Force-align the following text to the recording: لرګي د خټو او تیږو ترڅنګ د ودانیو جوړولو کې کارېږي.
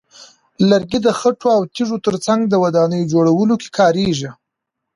لرګي 0.69 0.99
د 1.03 1.07
خټو 1.19 1.47
او 1.57 1.61
تیږو 1.73 1.97
ترڅنګ 2.05 2.39
د 2.47 2.53
ودانیو 2.63 3.09
جوړولو 3.13 3.55
کې 3.61 3.69
کارېږي. 3.77 4.29